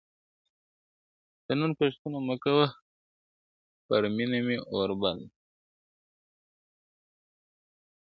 [1.45, 2.67] د نن پوښتنه مه کوه
[3.87, 5.27] پر مېنه مي اور بل دی..